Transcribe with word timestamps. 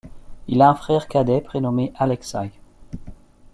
Il 0.47 0.63
a 0.63 0.69
un 0.69 0.73
frère 0.73 1.07
cadet 1.07 1.41
prénommé 1.41 1.93
Alexei. 1.95 2.49